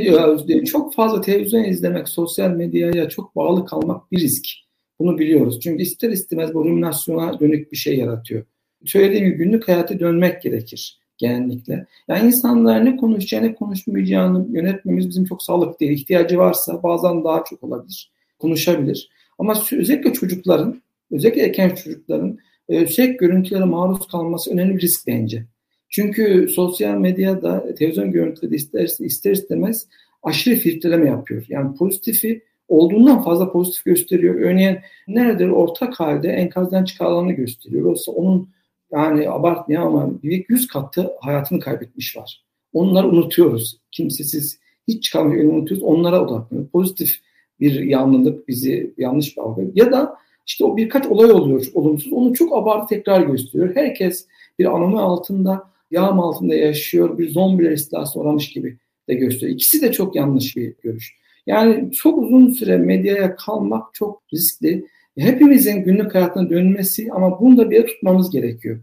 [0.48, 4.63] e, çok fazla televizyon izlemek, sosyal medyaya çok bağlı kalmak bir risk.
[4.98, 5.60] Bunu biliyoruz.
[5.60, 8.44] Çünkü ister istemez bu ruminasyona dönük bir şey yaratıyor.
[8.84, 11.86] Söylediğim gibi günlük hayata dönmek gerekir genellikle.
[12.08, 15.92] Yani insanlar ne konuşacağını konuşmayacağını yönetmemiz bizim çok sağlıklı değil.
[15.92, 18.12] İhtiyacı varsa bazen daha çok olabilir.
[18.38, 19.10] Konuşabilir.
[19.38, 25.44] Ama özellikle çocukların, özellikle erken çocukların yüksek görüntülere maruz kalması önemli bir risk bence.
[25.88, 29.86] Çünkü sosyal medyada televizyon görüntüleri ister, ister istemez
[30.22, 31.44] aşırı filtreleme yapıyor.
[31.48, 34.34] Yani pozitifi olduğundan fazla pozitif gösteriyor.
[34.34, 37.84] Örneğin neredir ortak halde enkazdan çıkarılanı gösteriyor.
[37.90, 38.48] Oysa onun
[38.92, 42.44] yani abartmıyor ama büyük yüz katı hayatını kaybetmiş var.
[42.72, 43.80] Onları unutuyoruz.
[43.90, 45.82] Kimsesiz hiç çıkarmayı unutuyoruz.
[45.82, 46.70] Onlara odaklanıyoruz.
[46.70, 47.18] Pozitif
[47.60, 49.70] bir yanlılık bizi yanlış bir algı.
[49.74, 52.12] Ya da işte o birkaç olay oluyor olumsuz.
[52.12, 53.76] Onu çok abartı tekrar gösteriyor.
[53.76, 54.26] Herkes
[54.58, 57.18] bir anomi altında, yağım altında yaşıyor.
[57.18, 59.54] Bir zombiler istilasına uğramış gibi de gösteriyor.
[59.54, 61.16] İkisi de çok yanlış bir görüş.
[61.46, 64.86] Yani çok uzun süre medyaya kalmak çok riskli.
[65.18, 68.80] Hepimizin günlük hayatına dönmesi ama bunu da bir tutmamız gerekiyor.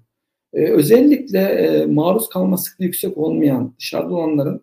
[0.54, 4.62] Ee, özellikle e, maruz kalma sıklığı yüksek olmayan dışarıda olanların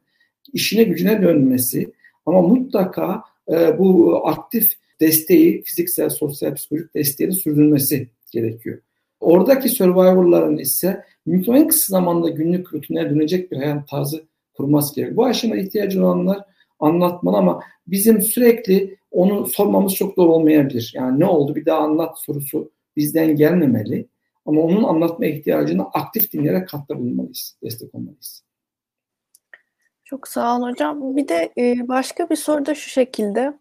[0.53, 1.93] işine gücüne dönmesi
[2.27, 8.79] ama mutlaka e, bu aktif desteği, fiziksel, sosyal, psikolojik desteği de sürdürülmesi gerekiyor.
[9.21, 15.17] Oradaki survivor'ların ise mümkün en kısa zamanda günlük rutine dönecek bir hayat tarzı kurması gerekiyor.
[15.17, 16.39] Bu aşamada ihtiyacı olanlar
[16.81, 20.93] anlatmalı ama bizim sürekli onu sormamız çok doğru olmayabilir.
[20.97, 24.09] Yani ne oldu bir daha anlat sorusu bizden gelmemeli.
[24.47, 28.45] Ama onun anlatma ihtiyacını aktif dinleyerek katkıda bulunmalıyız, destek olmalıyız.
[30.05, 31.17] Çok sağ olun hocam.
[31.17, 33.53] Bir de e, başka bir soru da şu şekilde.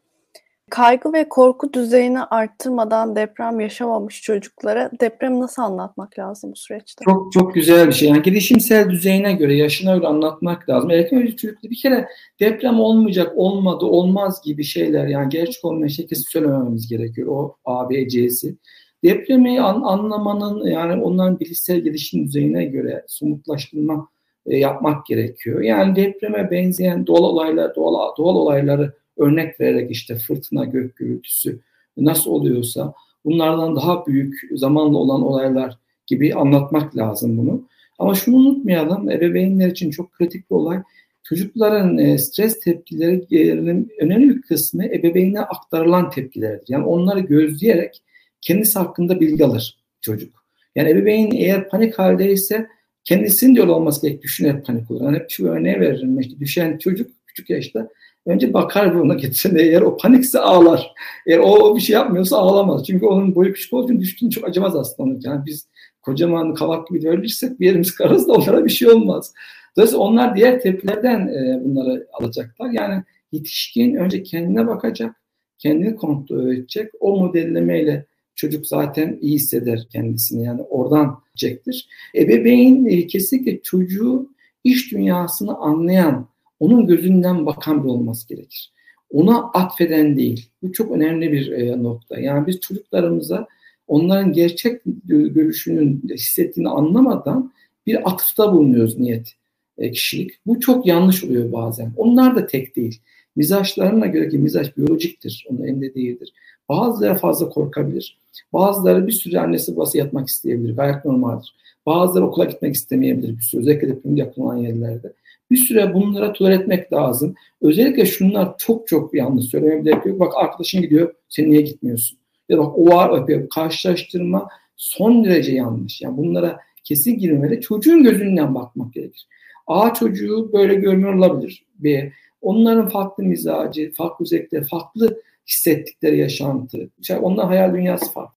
[0.70, 7.06] Kaygı ve korku düzeyini arttırmadan deprem yaşamamış çocuklara deprem nasıl anlatmak lazım bu süreçte?
[7.06, 8.10] Çok çok güzel bir şey.
[8.10, 10.92] Yani gelişimsel düzeyine göre, yaşına göre anlatmak lazım.
[10.92, 12.08] Erken çocukları bir kere
[12.40, 17.28] deprem olmayacak, olmadı, olmaz gibi şeyler yani gerçek olmayan şey kesin söylemememiz gerekiyor.
[17.28, 18.56] O A, B, C'si.
[19.04, 24.08] Depremi an, anlamanın yani onların bilişsel gelişim düzeyine göre somutlaştırma
[24.46, 25.62] e, yapmak gerekiyor.
[25.62, 31.60] Yani depreme benzeyen doğal olaylar, doğal, doğal olayları örnek vererek işte fırtına, gök gürültüsü
[31.98, 32.94] nasıl oluyorsa
[33.26, 35.78] bunlardan daha büyük zamanla olan olaylar
[36.08, 37.68] gibi anlatmak lazım bunu.
[38.00, 40.82] Ama şunu unutmayalım, ebeveynler için çok kritik bir olay.
[41.24, 46.66] Çocukların e, stres tepkilerinin önemli bir kısmı ebeveynine aktarılan tepkilerdir.
[46.70, 48.02] Yani onları gözleyerek
[48.42, 50.46] kendisi hakkında bilgi alır çocuk.
[50.76, 52.68] Yani ebeveyn eğer panik haldeyse
[53.04, 55.06] kendisinin de yol olması gerek düşünerek panik olur.
[55.06, 56.20] Yani hep şu örneği veririm.
[56.20, 57.90] İşte düşen çocuk küçük yaşta
[58.28, 59.56] önce bakar bir ona getirin.
[59.56, 60.92] Eğer o panikse ağlar.
[61.28, 62.84] Eğer o bir şey yapmıyorsa ağlamaz.
[62.88, 65.10] Çünkü onun boyu küçük olduğu için düştüğünü çok acımaz aslında.
[65.10, 65.22] Onun.
[65.24, 65.68] Yani biz
[66.02, 69.34] kocaman kavak gibi ölürsek bir yerimiz kararız da onlara bir şey olmaz.
[69.78, 72.70] Dolayısıyla onlar diğer tepkilerden e, bunları alacaklar.
[72.72, 75.16] Yani yetişkin önce kendine bakacak,
[75.58, 76.92] kendini kontrol edecek.
[77.00, 81.88] O modellemeyle çocuk zaten iyi hisseder kendisini yani oradan çektir.
[82.16, 84.30] Ebeveyn e, kesinlikle çocuğu
[84.64, 86.28] iş dünyasını anlayan,
[86.60, 88.72] onun gözünden bakan bir olması gerekir.
[89.12, 90.50] Ona atfeden değil.
[90.62, 92.20] Bu çok önemli bir e, nokta.
[92.20, 93.48] Yani biz çocuklarımıza
[93.88, 97.54] onların gerçek görüşünün hissettiğini anlamadan
[97.88, 99.34] bir atıfta bulunuyoruz niyet
[99.78, 100.32] e, kişilik.
[100.46, 101.94] Bu çok yanlış oluyor bazen.
[101.98, 103.02] Onlar da tek değil.
[103.36, 105.48] Mizaçlarına göre ki mizaç biyolojiktir.
[105.50, 106.34] Onun elinde değildir.
[106.70, 108.18] Bazıları fazla korkabilir.
[108.54, 110.76] Bazıları bir süre annesi babası yatmak isteyebilir.
[110.76, 111.56] Gayet normaldir.
[111.86, 113.62] Bazıları okula gitmek istemeyebilir bir süre.
[113.62, 115.14] Özellikle deprem yakın olan yerlerde.
[115.52, 117.36] Bir süre bunlara etmek lazım.
[117.62, 120.20] Özellikle şunlar çok çok yanlış söylemem gerekiyor.
[120.20, 122.18] Bak arkadaşın gidiyor, sen niye gitmiyorsun?
[122.50, 123.10] Ya bak o var,
[123.50, 126.02] karşılaştırma son derece yanlış.
[126.02, 127.62] Yani bunlara kesin girmeli.
[127.62, 129.28] Çocuğun gözünden bakmak gerekir.
[129.68, 131.66] A çocuğu böyle görmüyor olabilir.
[131.80, 136.90] B onların farklı mizacı, farklı zevkleri, farklı hissettikleri yaşantı.
[137.00, 138.38] İşte onların hayal dünyası farklı.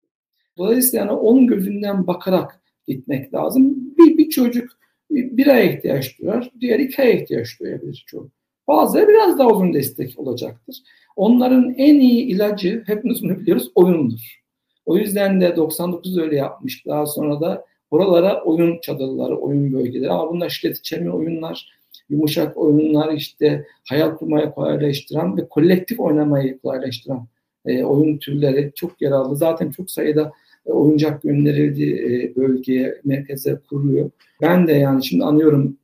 [0.59, 3.77] Dolayısıyla yani onun gözünden bakarak gitmek lazım.
[3.99, 4.71] Bir, bir çocuk
[5.11, 8.31] bir aya ihtiyaç duyar, diğer iki aya ihtiyaç duyabilir çocuk.
[8.69, 10.77] Bazıları biraz daha uzun destek olacaktır.
[11.17, 14.41] Onların en iyi ilacı, hepimiz bunu biliyoruz, oyundur.
[14.87, 16.87] O yüzden de 99 öyle yapmış.
[16.87, 23.13] Daha sonra da buralara oyun çadırları, oyun bölgeleri ama bunlar şiddet içermeyen oyunlar, yumuşak oyunlar
[23.13, 27.27] işte hayal kurmayı kolaylaştıran ve kolektif oynamayı kolaylaştıran
[27.67, 29.37] e, oyun türleri çok yer aldı.
[29.37, 30.33] Zaten çok sayıda
[30.73, 34.11] oyuncak gönderildi e, bölgeye, merkeze kuruluyor.
[34.43, 35.77] Ben de yani şimdi anıyorum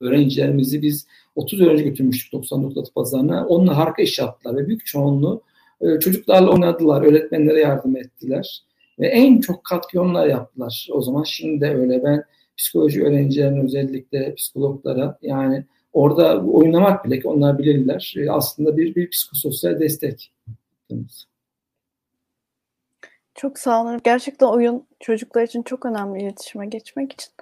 [0.00, 3.46] öğrencilerimizi biz 30 öğrenci götürmüştük 99 Atı Pazarı'na.
[3.46, 5.42] Onunla harika iş yaptılar ve büyük çoğunluğu
[5.80, 8.64] e, çocuklarla oynadılar, öğretmenlere yardım ettiler.
[8.98, 10.88] Ve en çok katkı onlar yaptılar.
[10.92, 12.04] O zaman şimdi de öyle.
[12.04, 12.24] Ben
[12.56, 19.10] psikoloji öğrencilerine özellikle psikologlara yani orada oynamak bile ki onlar bilirler e, aslında bir, bir
[19.10, 20.32] psikososyal destek.
[23.38, 24.00] Çok sağ olun.
[24.04, 27.32] Gerçekten oyun çocuklar için çok önemli iletişime geçmek için.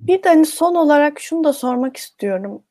[0.00, 2.62] Bir de hani son olarak şunu da sormak istiyorum.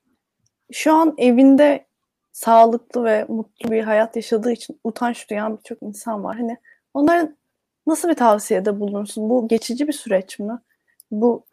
[0.72, 1.86] Şu an evinde
[2.32, 6.38] sağlıklı ve mutlu bir hayat yaşadığı için utanç duyan birçok insan var.
[6.38, 6.58] Hani
[6.94, 7.38] onların
[7.88, 9.30] nasıl bir tavsiyede bulunursun?
[9.30, 10.60] Bu geçici bir süreç mi?
[11.12, 11.46] Bu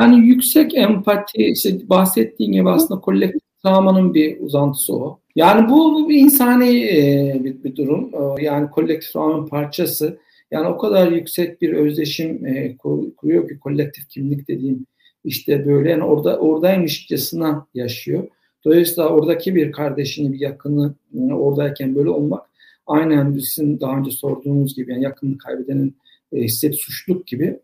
[0.00, 5.20] yani yüksek empati, işte bahsettiğin gibi aslında kolektif travmanın bir uzantısı o.
[5.36, 8.10] Yani bu, bir insani e, bir, bir durum.
[8.14, 10.18] E, yani kolektif travmanın parçası.
[10.50, 12.76] Yani o kadar yüksek bir özdeşim e,
[13.16, 14.86] kuruyor ki kolektif kimlik dediğim
[15.24, 18.28] işte böyle yani orada oradaymışçasına yaşıyor.
[18.64, 22.42] Dolayısıyla oradaki bir kardeşini, bir yakını yani oradayken böyle olmak
[22.86, 25.96] aynen sizin daha önce sorduğunuz gibi yani yakınını kaybedenin
[26.32, 27.60] e, hisset suçluluk gibi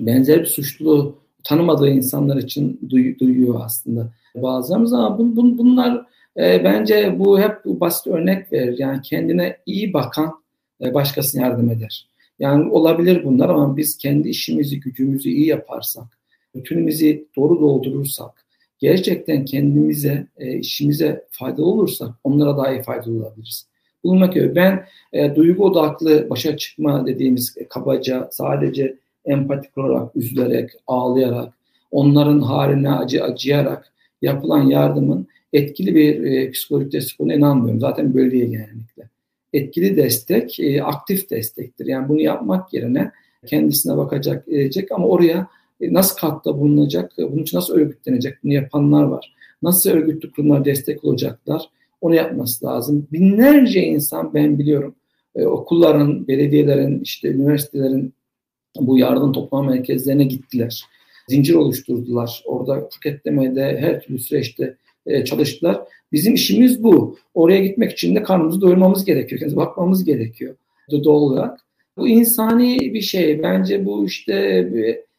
[0.00, 6.06] benzer bir suçluluğu tanımadığı insanlar için duy, duyuyor aslında bazılarımız ama bun, bun, bunlar
[6.38, 8.78] e, bence bu hep basit örnek verir.
[8.78, 10.42] Yani kendine iyi bakan
[10.84, 12.08] e, başkasına yardım eder.
[12.38, 16.04] Yani olabilir bunlar ama biz kendi işimizi, gücümüzü iyi yaparsak,
[16.54, 18.44] bütünümüzü doğru doldurursak,
[18.78, 23.66] gerçekten kendimize, e, işimize faydalı olursak onlara daha iyi faydalı olabiliriz.
[24.04, 24.54] Bulmak gibi.
[24.54, 31.52] Ben e, duygu odaklı başa çıkma dediğimiz e, kabaca sadece empatik olarak, üzülerek, ağlayarak,
[31.90, 37.80] onların haline acı acıyarak yapılan yardımın etkili bir e, psikolojik destek olduğuna inanmıyorum.
[37.80, 39.08] Zaten böyle değil genellikle.
[39.52, 41.86] Etkili destek, e, aktif destektir.
[41.86, 43.10] Yani bunu yapmak yerine
[43.46, 45.48] kendisine bakacak, edecek ama oraya
[45.80, 49.34] e, nasıl katkıda bulunacak, bunun için nasıl örgütlenecek, bunu yapanlar var.
[49.62, 51.62] Nasıl örgütlü kurumlar destek olacaklar,
[52.00, 53.08] onu yapması lazım.
[53.12, 54.94] Binlerce insan ben biliyorum,
[55.36, 58.14] e, okulların, belediyelerin, işte üniversitelerin
[58.80, 60.84] bu yardım toplama merkezlerine gittiler.
[61.28, 62.42] Zincir oluşturdular.
[62.46, 64.76] Orada paketlemede her türlü süreçte
[65.08, 65.80] e, çalıştılar.
[66.12, 67.18] Bizim işimiz bu.
[67.34, 69.38] Oraya gitmek için de karnımızı doyurmamız gerekiyor.
[69.38, 70.54] Kendimize bakmamız gerekiyor
[70.90, 71.60] doğal olarak.
[71.96, 73.42] Bu insani bir şey.
[73.42, 74.68] Bence bu işte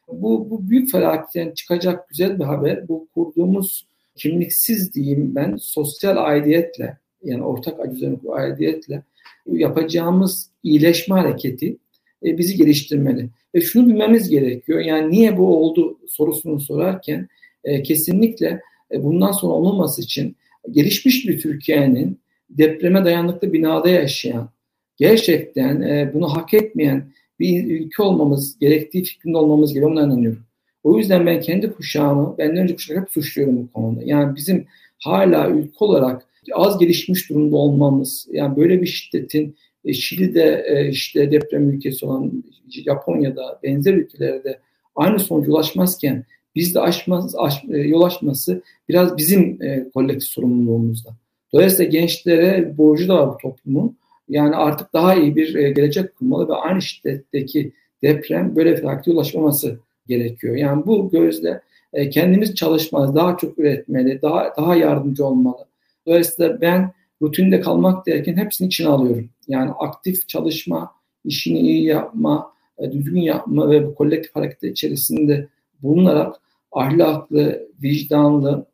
[0.07, 2.87] bu, bu büyük felaketten çıkacak güzel bir haber.
[2.87, 9.03] Bu kurduğumuz kimliksiz diyeyim ben sosyal aidiyetle yani ortak acı aidiyetle
[9.45, 11.77] yapacağımız iyileşme hareketi
[12.25, 13.29] e, bizi geliştirmeli.
[13.55, 14.79] Ve şunu bilmemiz gerekiyor.
[14.79, 17.27] Yani niye bu oldu sorusunu sorarken
[17.63, 18.61] e, kesinlikle
[18.97, 20.35] bundan sonra olmaması için
[20.71, 24.49] gelişmiş bir Türkiye'nin depreme dayanıklı binada yaşayan,
[24.97, 27.03] gerçekten e, bunu hak etmeyen
[27.39, 29.91] bir ülke olmamız gerektiği fikrinde olmamız gerekiyor.
[29.91, 30.43] Ona inanıyorum.
[30.83, 34.01] O yüzden ben kendi kuşağımı, benden önce kuşak hep suçluyorum bu konuda.
[34.05, 34.65] Yani bizim
[34.97, 41.31] hala ülke olarak az gelişmiş durumda olmamız, yani böyle bir şiddetin e, Şili'de e, işte
[41.31, 44.59] deprem ülkesi olan Japonya'da benzer ülkelerde
[44.95, 51.09] aynı sonuca ulaşmazken bizde aşmaz, aş, e, yol açması biraz bizim e, kolektif sorumluluğumuzda.
[51.53, 53.97] Dolayısıyla gençlere borcu da var bu toplumun.
[54.29, 57.71] Yani artık daha iyi bir e, gelecek kurmalı ve aynı şiddetteki
[58.03, 60.55] deprem böyle felakete ulaşmaması gerekiyor.
[60.55, 61.61] Yani bu gözle
[61.93, 65.65] e, kendimiz çalışmaz, daha çok üretmeli, daha daha yardımcı olmalı.
[66.07, 69.29] Dolayısıyla ben rutinde kalmak derken hepsini içine alıyorum.
[69.47, 70.91] Yani aktif çalışma,
[71.25, 75.47] işini iyi yapma, e, düzgün yapma ve bu kolektif hareket içerisinde
[75.83, 76.35] bulunarak
[76.71, 78.65] ahlaklı, vicdanlı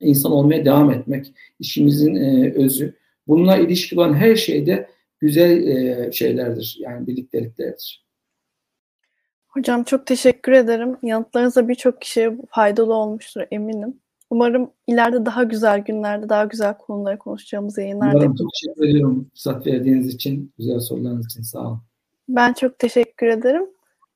[0.00, 2.96] insan olmaya devam etmek işimizin e, özü.
[3.28, 4.88] Bununla ilişki olan her şeyde
[5.20, 6.78] güzel e, şeylerdir.
[6.80, 8.06] Yani birlikteliklerdir.
[9.48, 10.96] Hocam çok teşekkür ederim.
[11.02, 14.00] Yanıtlarınızda birçok kişiye faydalı olmuştur eminim.
[14.30, 19.66] Umarım ileride daha güzel günlerde daha güzel konuları konuşacağımız yayınlarda Umarım çok teşekkür ediyorum fırsat
[19.66, 21.82] verdiğiniz için, güzel sorularınız için sağ olun.
[22.28, 23.66] Ben çok teşekkür ederim.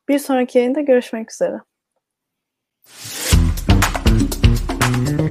[0.08, 1.60] Bir sonraki yayında görüşmek üzere.
[4.90, 5.29] Thank you.